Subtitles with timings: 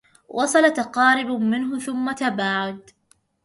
[0.29, 2.89] وصل تقارب منه ثم تباعد